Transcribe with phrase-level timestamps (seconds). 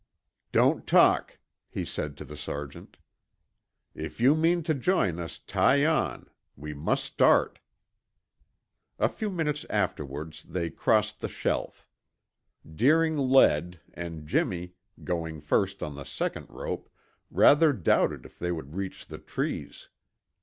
[0.51, 1.37] "Don't talk!"
[1.69, 2.97] he said to the sergeant.
[3.93, 6.27] "If you mean to join us, tie on.
[6.57, 7.59] We must start."
[8.97, 11.87] A few minutes afterwards, they crossed the shelf.
[12.67, 16.89] Deering led, and Jimmy, going first on the second rope,
[17.29, 19.89] rather doubted if they would reach the trees.